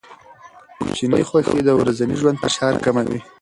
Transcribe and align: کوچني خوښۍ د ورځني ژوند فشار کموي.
کوچني 0.81 1.23
خوښۍ 1.29 1.59
د 1.65 1.69
ورځني 1.79 2.15
ژوند 2.21 2.41
فشار 2.43 2.73
کموي. 2.85 3.19